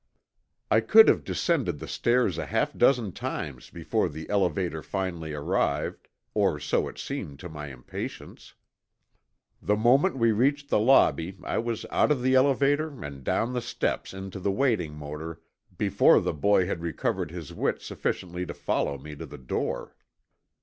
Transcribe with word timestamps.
I 0.71 0.79
could 0.79 1.07
have 1.09 1.23
descended 1.23 1.77
the 1.77 1.87
stairs 1.87 2.39
a 2.39 2.47
half 2.47 2.75
dozen 2.75 3.11
times 3.11 3.69
before 3.69 4.09
the 4.09 4.27
elevator 4.31 4.81
finally 4.81 5.33
arrived, 5.33 6.07
or 6.33 6.59
so 6.59 6.87
it 6.87 6.97
seemed 6.97 7.37
to 7.41 7.49
my 7.49 7.67
impatience. 7.67 8.55
The 9.61 9.75
moment 9.75 10.17
we 10.17 10.31
reached 10.31 10.69
the 10.69 10.79
lobby 10.79 11.37
I 11.43 11.59
was 11.59 11.85
out 11.91 12.11
of 12.11 12.23
the 12.23 12.33
elevator 12.33 12.89
and 13.05 13.23
down 13.23 13.53
the 13.53 13.61
steps 13.61 14.11
into 14.11 14.39
the 14.39 14.49
waiting 14.51 14.95
motor 14.95 15.39
before 15.77 16.19
the 16.19 16.33
boy 16.33 16.65
had 16.65 16.81
recovered 16.81 17.29
his 17.29 17.53
wits 17.53 17.85
sufficiently 17.85 18.43
to 18.47 18.55
follow 18.55 18.97
me 18.97 19.15
to 19.17 19.27
the 19.27 19.37
door. 19.37 19.95